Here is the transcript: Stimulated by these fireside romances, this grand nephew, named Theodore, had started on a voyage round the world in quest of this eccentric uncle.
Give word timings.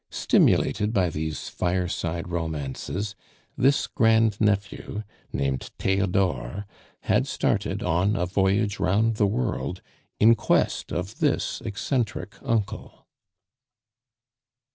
Stimulated 0.09 0.93
by 0.93 1.11
these 1.11 1.47
fireside 1.47 2.27
romances, 2.29 3.13
this 3.55 3.85
grand 3.85 4.35
nephew, 4.41 5.03
named 5.31 5.69
Theodore, 5.77 6.65
had 7.01 7.27
started 7.27 7.83
on 7.83 8.15
a 8.15 8.25
voyage 8.25 8.79
round 8.79 9.17
the 9.17 9.27
world 9.27 9.83
in 10.19 10.33
quest 10.33 10.91
of 10.91 11.19
this 11.19 11.61
eccentric 11.63 12.33
uncle. 12.41 13.05